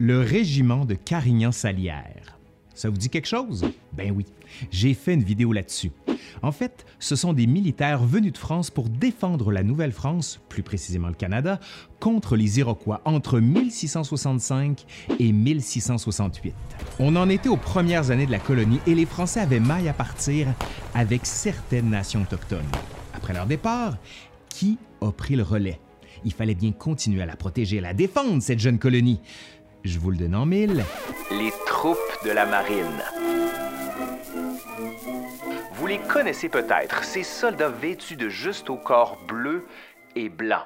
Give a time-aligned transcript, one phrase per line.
[0.00, 2.38] Le régiment de Carignan-Salière.
[2.72, 3.64] Ça vous dit quelque chose?
[3.92, 4.26] Ben oui,
[4.70, 5.90] j'ai fait une vidéo là-dessus.
[6.40, 11.08] En fait, ce sont des militaires venus de France pour défendre la Nouvelle-France, plus précisément
[11.08, 11.58] le Canada,
[11.98, 14.86] contre les Iroquois entre 1665
[15.18, 16.54] et 1668.
[17.00, 19.94] On en était aux premières années de la colonie et les Français avaient maille à
[19.94, 20.46] partir
[20.94, 22.70] avec certaines nations autochtones.
[23.14, 23.98] Après leur départ,
[24.48, 25.80] qui a pris le relais?
[26.24, 29.20] Il fallait bien continuer à la protéger à la défendre, cette jeune colonie.
[29.88, 30.84] Je vous le donne en mille.
[31.30, 33.02] Les troupes de la marine.
[35.72, 39.66] Vous les connaissez peut-être, ces soldats vêtus de juste au corps bleu
[40.14, 40.64] et blanc.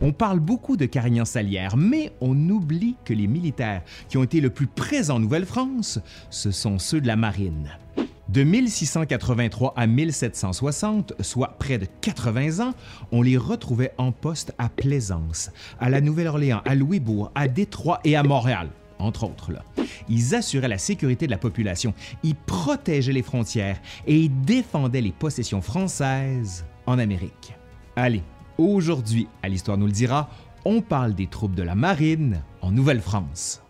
[0.00, 4.50] On parle beaucoup de Carignan-Salière, mais on oublie que les militaires qui ont été le
[4.50, 6.00] plus présents en Nouvelle-France,
[6.30, 7.70] ce sont ceux de la marine.
[8.32, 12.74] De 1683 à 1760, soit près de 80 ans,
[13.10, 18.14] on les retrouvait en poste à Plaisance, à la Nouvelle-Orléans, à Louisbourg, à Détroit et
[18.14, 18.68] à Montréal,
[19.00, 19.50] entre autres.
[20.08, 25.10] Ils assuraient la sécurité de la population, ils protégeaient les frontières et ils défendaient les
[25.10, 27.56] possessions françaises en Amérique.
[27.96, 28.22] Allez,
[28.58, 30.30] aujourd'hui, à l'Histoire nous le dira,
[30.64, 33.60] on parle des troupes de la marine en Nouvelle-France.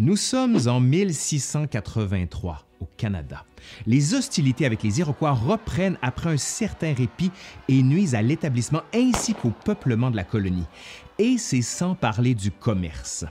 [0.00, 3.44] Nous sommes en 1683 au Canada.
[3.84, 7.30] Les hostilités avec les Iroquois reprennent après un certain répit
[7.68, 10.64] et nuisent à l'établissement ainsi qu'au peuplement de la colonie.
[11.18, 13.26] Et c'est sans parler du commerce.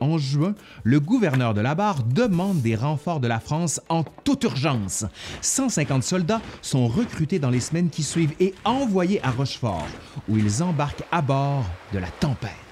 [0.00, 4.42] En juin, le gouverneur de la Barre demande des renforts de la France en toute
[4.42, 5.04] urgence.
[5.40, 9.86] 150 soldats sont recrutés dans les semaines qui suivent et envoyés à Rochefort,
[10.28, 12.67] où ils embarquent à bord de la Tempête.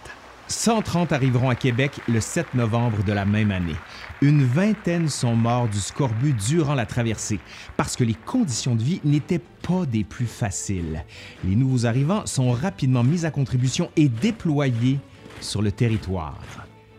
[0.48, 3.74] 130 arriveront à Québec le 7 novembre de la même année.
[4.22, 7.40] Une vingtaine sont morts du scorbut durant la traversée,
[7.76, 11.04] parce que les conditions de vie n'étaient pas des plus faciles.
[11.44, 15.00] Les nouveaux arrivants sont rapidement mis à contribution et déployés
[15.40, 16.38] sur le territoire.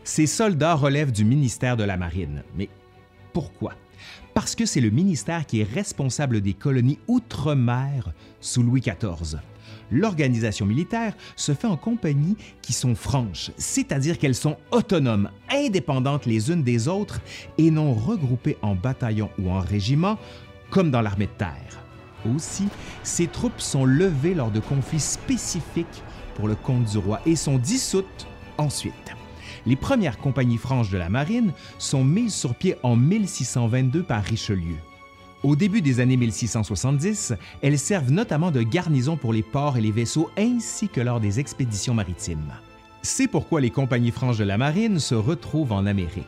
[0.03, 2.43] Ces soldats relèvent du ministère de la Marine.
[2.57, 2.69] Mais
[3.31, 3.73] pourquoi?
[4.33, 8.11] Parce que c'est le ministère qui est responsable des colonies outre-mer
[8.41, 9.39] sous Louis XIV
[9.91, 16.51] l'organisation militaire se fait en compagnies qui sont franches, c'est-à-dire qu'elles sont autonomes, indépendantes les
[16.51, 17.21] unes des autres
[17.57, 20.17] et non regroupées en bataillons ou en régiments
[20.69, 21.83] comme dans l'armée de terre.
[22.35, 22.67] Aussi,
[23.03, 26.03] ces troupes sont levées lors de conflits spécifiques
[26.35, 28.27] pour le compte du roi et sont dissoutes
[28.57, 28.93] ensuite.
[29.65, 34.77] Les premières compagnies franches de la marine sont mises sur pied en 1622 par Richelieu.
[35.47, 39.93] Au début des années 1670, elles servent notamment de garnison pour les ports et les
[39.93, 42.51] vaisseaux ainsi que lors des expéditions maritimes.
[43.01, 46.27] C'est pourquoi les compagnies franches de la marine se retrouvent en Amérique.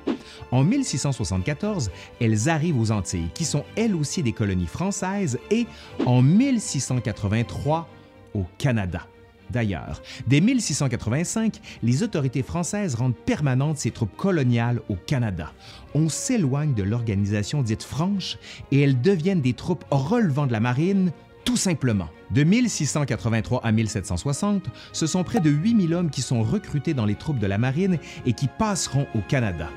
[0.52, 1.92] En 1674,
[2.22, 5.68] elles arrivent aux Antilles, qui sont elles aussi des colonies françaises, et
[6.06, 7.90] en 1683
[8.34, 9.06] au Canada.
[9.52, 15.52] D'ailleurs, dès 1685, les autorités françaises rendent permanentes ces troupes coloniales au Canada.
[15.96, 18.38] On s'éloigne de l'organisation dite franche
[18.72, 21.12] et elles deviennent des troupes relevant de la marine,
[21.46, 22.10] tout simplement.
[22.32, 27.16] De 1683 à 1760, ce sont près de 8000 hommes qui sont recrutés dans les
[27.16, 29.70] troupes de la marine et qui passeront au Canada.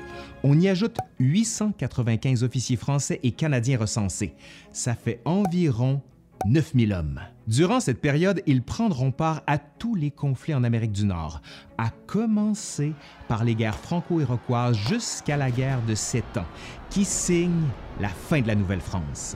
[0.43, 4.35] On y ajoute 895 officiers français et canadiens recensés.
[4.71, 6.01] Ça fait environ
[6.45, 7.19] 9000 hommes.
[7.47, 11.41] Durant cette période, ils prendront part à tous les conflits en Amérique du Nord,
[11.77, 12.93] à commencer
[13.27, 16.45] par les guerres franco-iroquoises jusqu'à la guerre de Sept Ans,
[16.89, 17.67] qui signe
[17.99, 19.35] la fin de la Nouvelle-France.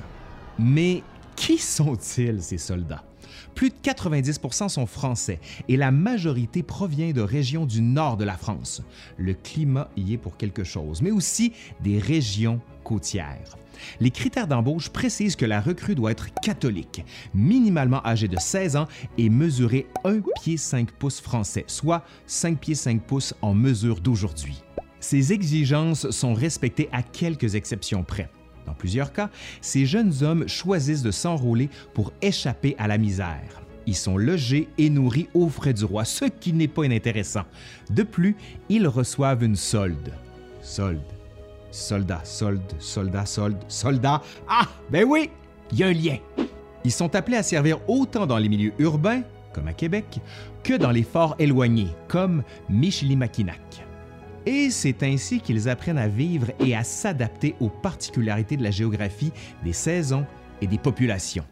[0.59, 1.03] Mais
[1.35, 3.03] qui sont-ils, ces soldats?
[3.57, 8.37] Plus de 90% sont français et la majorité provient de régions du nord de la
[8.37, 8.83] France.
[9.17, 13.57] Le climat y est pour quelque chose, mais aussi des régions côtières.
[13.99, 17.03] Les critères d'embauche précisent que la recrue doit être catholique,
[17.33, 18.87] minimalement âgée de 16 ans
[19.17, 24.61] et mesurer 1 pied 5 pouces français, soit 5 pieds 5 pouces en mesure d'aujourd'hui.
[24.99, 28.29] Ces exigences sont respectées à quelques exceptions près.
[28.67, 29.29] Dans plusieurs cas,
[29.61, 33.61] ces jeunes hommes choisissent de s'enrôler pour échapper à la misère.
[33.87, 37.43] Ils sont logés et nourris aux frais du roi, ce qui n'est pas inintéressant.
[37.89, 38.35] De plus,
[38.67, 40.11] ils reçoivent une solde.
[40.61, 40.99] Solde.
[41.71, 44.21] Soldat, solde, soldat, solde, soldat.
[44.49, 45.29] Ah, ben oui,
[45.71, 46.17] il y a un lien.
[46.83, 49.21] Ils sont appelés à servir autant dans les milieux urbains,
[49.53, 50.19] comme à Québec,
[50.63, 53.86] que dans les forts éloignés, comme Michilimackinac.
[54.47, 59.33] Et c'est ainsi qu'ils apprennent à vivre et à s'adapter aux particularités de la géographie,
[59.65, 60.25] des saisons
[60.61, 61.43] et des populations.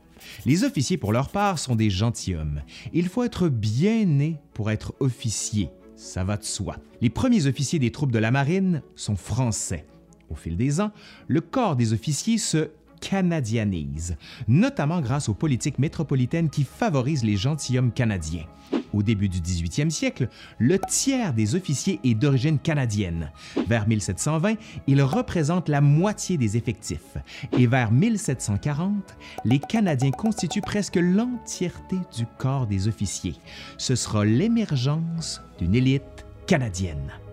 [0.45, 2.61] Les officiers, pour leur part, sont des gentilshommes.
[2.93, 6.77] Il faut être bien né pour être officier, ça va de soi.
[7.01, 9.85] Les premiers officiers des troupes de la marine sont français.
[10.29, 10.93] Au fil des ans,
[11.27, 12.69] le corps des officiers se
[13.09, 14.17] canadianise,
[14.47, 18.45] notamment grâce aux politiques métropolitaines qui favorisent les gentilshommes canadiens.
[18.93, 23.31] Au début du 18e siècle, le tiers des officiers est d'origine canadienne.
[23.67, 24.55] Vers 1720,
[24.87, 27.17] ils représentent la moitié des effectifs.
[27.57, 33.35] Et vers 1740, les Canadiens constituent presque l'entièreté du corps des officiers.
[33.77, 36.24] Ce sera l'émergence d'une élite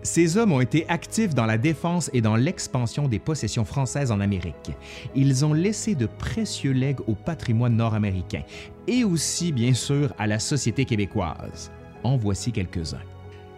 [0.01, 4.19] Ces hommes ont été actifs dans la défense et dans l'expansion des possessions françaises en
[4.19, 4.71] Amérique.
[5.15, 8.43] Ils ont laissé de précieux legs au patrimoine nord-américain
[8.87, 11.71] et aussi, bien sûr, à la société québécoise.
[12.03, 13.12] En voici quelques-uns.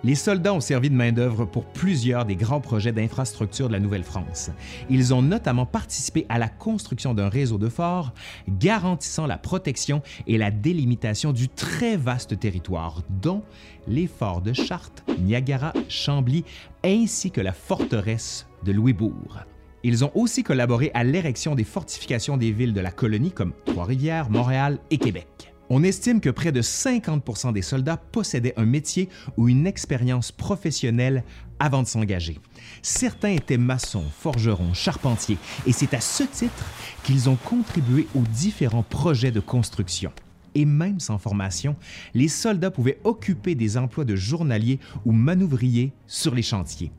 [0.06, 4.52] Les soldats ont servi de main-d'œuvre pour plusieurs des grands projets d'infrastructure de la Nouvelle-France.
[4.88, 8.14] Ils ont notamment participé à la construction d'un réseau de forts
[8.48, 13.42] garantissant la protection et la délimitation du très vaste territoire, dont
[13.88, 16.46] les forts de Chartres, Niagara, Chambly,
[16.84, 19.40] ainsi que la forteresse de Louisbourg.
[19.84, 24.30] Ils ont aussi collaboré à l'érection des fortifications des villes de la colonie comme Trois-Rivières,
[24.30, 25.55] Montréal et Québec.
[25.70, 31.24] On estime que près de 50% des soldats possédaient un métier ou une expérience professionnelle
[31.60, 32.40] avant de s'engager.
[32.84, 36.66] Certains étaient maçons, forgerons, charpentiers, et c'est à ce titre
[37.04, 40.12] qu'ils ont contribué aux différents projets de construction.
[40.54, 41.76] Et même sans formation,
[42.14, 46.92] les soldats pouvaient occuper des emplois de journaliers ou manouvriers sur les chantiers.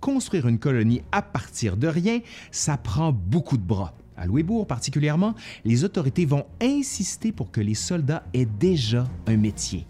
[0.00, 2.20] Construire une colonie à partir de rien,
[2.50, 3.94] ça prend beaucoup de bras.
[4.16, 5.34] À Louisbourg particulièrement,
[5.64, 9.86] les autorités vont insister pour que les soldats aient déjà un métier.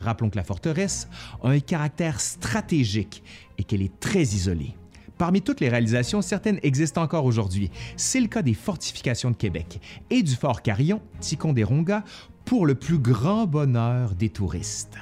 [0.00, 1.08] Rappelons que la forteresse
[1.42, 3.22] a un caractère stratégique
[3.58, 4.74] et qu'elle est très isolée.
[5.16, 7.70] Parmi toutes les réalisations, certaines existent encore aujourd'hui.
[7.96, 9.80] C'est le cas des fortifications de Québec
[10.10, 12.04] et du fort Carillon, Ticonderoga,
[12.44, 14.96] pour le plus grand bonheur des touristes.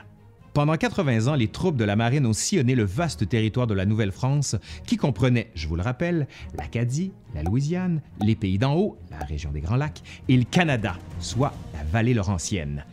[0.56, 3.84] Pendant 80 ans, les troupes de la marine ont sillonné le vaste territoire de la
[3.84, 4.56] Nouvelle-France
[4.86, 6.26] qui comprenait, je vous le rappelle,
[6.56, 10.96] l'Acadie, la Louisiane, les pays d'en haut, la région des Grands Lacs, et le Canada,
[11.20, 12.86] soit la vallée laurentienne.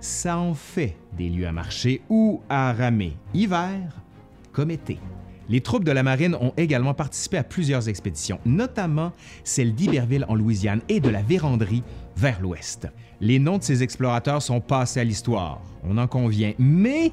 [0.00, 3.78] Ça en fait des lieux à marcher ou à ramer, hiver
[4.52, 4.98] comme été.
[5.48, 9.12] Les troupes de la marine ont également participé à plusieurs expéditions, notamment
[9.44, 11.84] celle d'Iberville en Louisiane et de la Vérandrie
[12.16, 12.88] vers l'ouest.
[13.20, 17.12] Les noms de ces explorateurs sont passés à l'histoire, on en convient, mais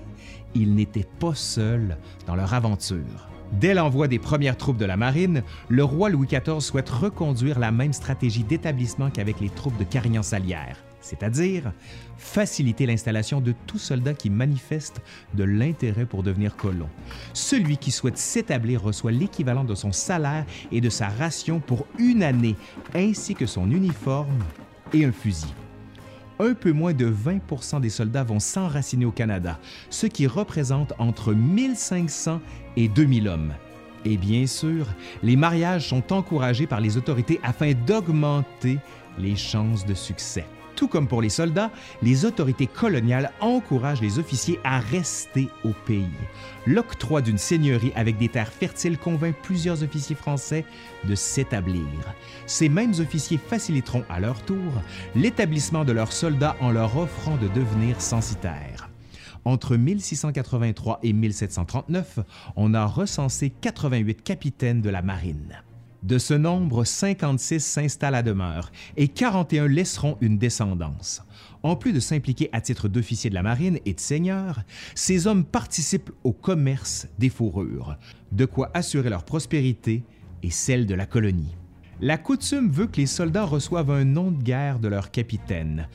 [0.55, 3.29] ils n'étaient pas seuls dans leur aventure.
[3.53, 7.71] Dès l'envoi des premières troupes de la marine, le roi Louis XIV souhaite reconduire la
[7.71, 11.73] même stratégie d'établissement qu'avec les troupes de Carignan-Salière, c'est-à-dire
[12.17, 15.01] faciliter l'installation de tout soldat qui manifeste
[15.33, 16.87] de l'intérêt pour devenir colon.
[17.33, 22.23] Celui qui souhaite s'établir reçoit l'équivalent de son salaire et de sa ration pour une
[22.23, 22.55] année,
[22.95, 24.39] ainsi que son uniforme
[24.93, 25.53] et un fusil
[26.41, 29.59] un peu moins de 20% des soldats vont s'enraciner au Canada,
[29.89, 32.41] ce qui représente entre 1500
[32.77, 33.53] et 2000 hommes.
[34.05, 34.87] Et bien sûr,
[35.21, 38.79] les mariages sont encouragés par les autorités afin d'augmenter
[39.19, 40.45] les chances de succès.
[40.81, 41.69] Tout comme pour les soldats,
[42.01, 46.09] les autorités coloniales encouragent les officiers à rester au pays.
[46.65, 50.65] L'octroi d'une seigneurie avec des terres fertiles convainc plusieurs officiers français
[51.03, 51.85] de s'établir.
[52.47, 54.73] Ces mêmes officiers faciliteront à leur tour
[55.15, 58.89] l'établissement de leurs soldats en leur offrant de devenir censitaires.
[59.45, 62.21] Entre 1683 et 1739,
[62.55, 65.61] on a recensé 88 capitaines de la marine.
[66.03, 71.21] De ce nombre, 56 s'installent à demeure et 41 laisseront une descendance.
[71.61, 74.63] En plus de s'impliquer à titre d'officier de la marine et de seigneur,
[74.95, 77.97] ces hommes participent au commerce des fourrures,
[78.31, 80.03] de quoi assurer leur prospérité
[80.41, 81.55] et celle de la colonie.
[82.03, 85.87] La coutume veut que les soldats reçoivent un nom de guerre de leur capitaine,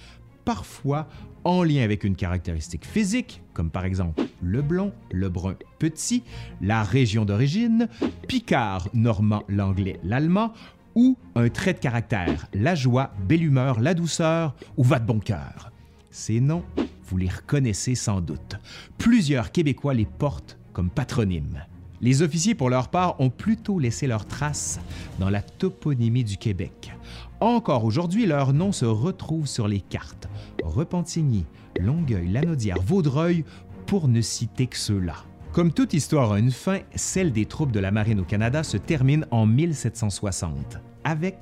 [0.47, 1.09] parfois
[1.45, 6.23] en lien avec une caractéristique physique, comme par exemple le blond, le brun petit,
[6.63, 7.89] la région d'origine,
[8.27, 10.55] picard, normand, l'anglais, l'allemand,
[10.95, 15.21] ou un trait de caractère, la joie, belle humeur, la douceur ou va de bon
[15.21, 15.71] cœur.
[16.11, 16.65] Ces noms,
[17.05, 18.57] vous les reconnaissez sans doute.
[18.97, 21.63] Plusieurs Québécois les portent comme patronymes.
[22.01, 24.81] Les officiers, pour leur part, ont plutôt laissé leurs traces
[25.19, 26.93] dans la toponymie du Québec.
[27.41, 30.29] Encore aujourd'hui, leurs noms se retrouvent sur les cartes.
[30.63, 31.45] Repentigny,
[31.81, 33.45] Longueuil, Lanaudière, Vaudreuil,
[33.87, 35.15] pour ne citer que ceux-là.
[35.53, 38.77] Comme toute histoire a une fin, celle des troupes de la marine au Canada se
[38.77, 41.39] termine en 1760, avec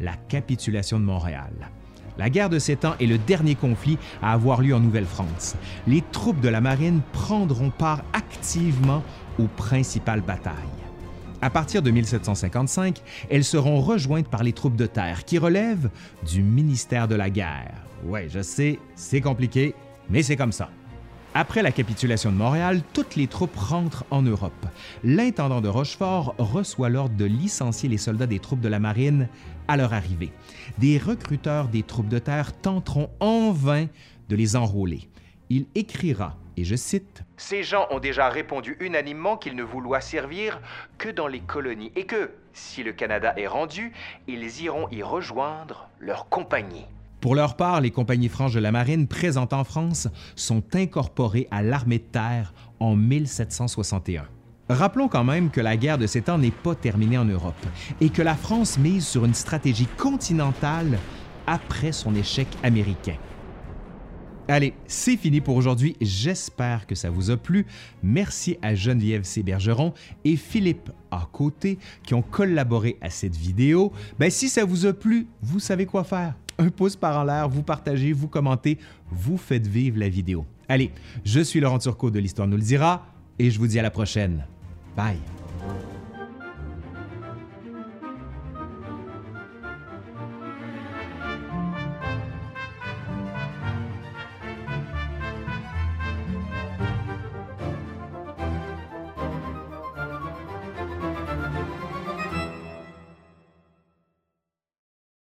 [0.00, 1.70] la capitulation de Montréal.
[2.18, 5.56] La guerre de Sept Ans est le dernier conflit à avoir lieu en Nouvelle-France.
[5.86, 9.02] Les troupes de la marine prendront part activement
[9.38, 10.54] aux principales batailles.
[11.40, 15.90] À partir de 1755, elles seront rejointes par les troupes de terre qui relèvent
[16.26, 17.74] du ministère de la guerre.
[18.04, 19.74] Ouais, je sais, c'est compliqué,
[20.10, 20.70] mais c'est comme ça.
[21.34, 24.66] Après la capitulation de Montréal, toutes les troupes rentrent en Europe.
[25.04, 29.28] L'intendant de Rochefort reçoit l'ordre de licencier les soldats des troupes de la marine
[29.68, 30.32] à leur arrivée.
[30.78, 33.86] Des recruteurs des troupes de terre tenteront en vain
[34.28, 35.08] de les enrôler.
[35.50, 40.60] Il écrira, et je cite, Ces gens ont déjà répondu unanimement qu'ils ne vouloient servir
[40.98, 43.92] que dans les colonies et que, si le Canada est rendu,
[44.26, 46.86] ils iront y rejoindre leur compagnie.
[47.20, 51.62] Pour leur part, les compagnies franches de la marine présentes en France sont incorporées à
[51.62, 54.24] l'armée de terre en 1761.
[54.68, 57.66] Rappelons quand même que la guerre de sept ans n'est pas terminée en Europe
[58.00, 60.98] et que la France mise sur une stratégie continentale
[61.46, 63.16] après son échec américain.
[64.50, 65.94] Allez, c'est fini pour aujourd'hui.
[66.00, 67.66] J'espère que ça vous a plu.
[68.02, 69.42] Merci à Geneviève C.
[69.42, 69.92] Bergeron
[70.24, 71.28] et Philippe A.
[71.30, 73.92] Côté qui ont collaboré à cette vidéo.
[74.18, 76.34] Ben, si ça vous a plu, vous savez quoi faire.
[76.58, 78.78] Un pouce par en l'air, vous partagez, vous commentez,
[79.10, 80.46] vous faites vivre la vidéo.
[80.66, 80.92] Allez,
[81.24, 83.06] je suis Laurent Turcot de l'Histoire nous le dira
[83.38, 84.46] et je vous dis à la prochaine.
[84.96, 85.37] Bye!